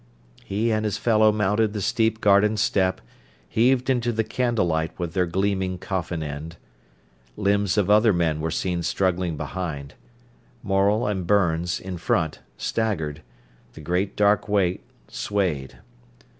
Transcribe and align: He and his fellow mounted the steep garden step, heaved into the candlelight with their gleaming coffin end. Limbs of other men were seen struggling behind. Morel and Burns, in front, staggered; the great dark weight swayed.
He 0.43 0.71
and 0.71 0.83
his 0.83 0.97
fellow 0.97 1.31
mounted 1.31 1.73
the 1.73 1.79
steep 1.81 2.21
garden 2.21 2.57
step, 2.57 3.01
heaved 3.47 3.87
into 3.87 4.11
the 4.11 4.23
candlelight 4.23 4.97
with 4.97 5.13
their 5.13 5.27
gleaming 5.27 5.77
coffin 5.77 6.23
end. 6.23 6.57
Limbs 7.37 7.77
of 7.77 7.87
other 7.87 8.11
men 8.11 8.39
were 8.41 8.49
seen 8.49 8.81
struggling 8.81 9.37
behind. 9.37 9.93
Morel 10.63 11.05
and 11.05 11.27
Burns, 11.27 11.79
in 11.79 11.97
front, 11.99 12.39
staggered; 12.57 13.21
the 13.73 13.81
great 13.81 14.15
dark 14.15 14.49
weight 14.49 14.81
swayed. 15.07 15.77